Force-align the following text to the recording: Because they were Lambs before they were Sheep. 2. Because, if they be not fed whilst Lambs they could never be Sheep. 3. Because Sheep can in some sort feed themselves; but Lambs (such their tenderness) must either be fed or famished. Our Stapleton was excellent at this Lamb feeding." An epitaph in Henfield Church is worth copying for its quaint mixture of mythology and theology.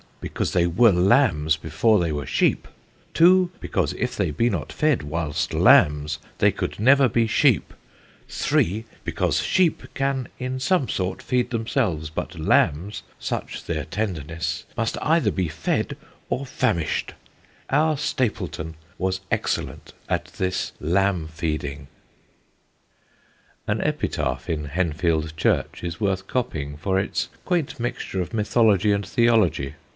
Because 0.19 0.53
they 0.53 0.65
were 0.67 0.91
Lambs 0.91 1.57
before 1.57 1.99
they 1.99 2.11
were 2.11 2.27
Sheep. 2.27 2.67
2. 3.15 3.51
Because, 3.59 3.93
if 3.93 4.15
they 4.15 4.29
be 4.29 4.49
not 4.51 4.71
fed 4.73 5.01
whilst 5.03 5.53
Lambs 5.53 6.19
they 6.39 6.51
could 6.51 6.79
never 6.79 7.07
be 7.07 7.25
Sheep. 7.25 7.73
3. 8.29 8.85
Because 9.03 9.41
Sheep 9.41 9.83
can 9.95 10.27
in 10.37 10.59
some 10.59 10.87
sort 10.89 11.23
feed 11.23 11.49
themselves; 11.49 12.09
but 12.11 12.37
Lambs 12.37 13.01
(such 13.19 13.65
their 13.65 13.85
tenderness) 13.85 14.65
must 14.77 14.97
either 15.01 15.31
be 15.31 15.47
fed 15.47 15.97
or 16.29 16.45
famished. 16.45 17.13
Our 17.71 17.97
Stapleton 17.97 18.75
was 18.97 19.21
excellent 19.31 19.93
at 20.09 20.25
this 20.33 20.71
Lamb 20.79 21.27
feeding." 21.27 21.87
An 23.67 23.81
epitaph 23.81 24.49
in 24.49 24.67
Henfield 24.69 25.35
Church 25.35 25.83
is 25.83 25.99
worth 25.99 26.27
copying 26.27 26.77
for 26.77 26.99
its 26.99 27.29
quaint 27.45 27.79
mixture 27.79 28.21
of 28.21 28.33
mythology 28.35 28.91
and 28.91 29.05
theology. 29.05 29.75